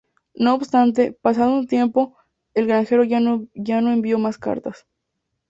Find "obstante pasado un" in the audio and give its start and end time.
0.55-1.67